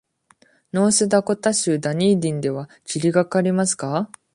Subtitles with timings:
[0.73, 4.09] ノースダコタ州ダニーディンでは、霧がかりますか？